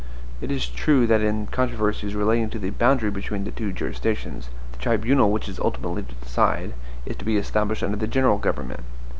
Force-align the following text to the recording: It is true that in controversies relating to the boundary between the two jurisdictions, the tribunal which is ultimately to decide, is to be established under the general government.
It 0.41 0.49
is 0.49 0.65
true 0.65 1.05
that 1.05 1.21
in 1.21 1.45
controversies 1.45 2.15
relating 2.15 2.49
to 2.49 2.57
the 2.57 2.71
boundary 2.71 3.11
between 3.11 3.43
the 3.43 3.51
two 3.51 3.71
jurisdictions, 3.71 4.49
the 4.71 4.79
tribunal 4.79 5.31
which 5.31 5.47
is 5.47 5.59
ultimately 5.59 6.01
to 6.01 6.15
decide, 6.15 6.73
is 7.05 7.17
to 7.17 7.25
be 7.25 7.37
established 7.37 7.83
under 7.83 7.97
the 7.97 8.07
general 8.07 8.39
government. 8.39 8.83